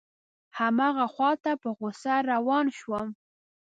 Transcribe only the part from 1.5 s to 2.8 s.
په غوسه روان